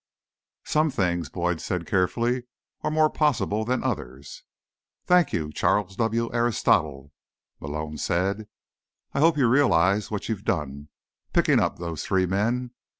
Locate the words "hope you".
9.19-9.47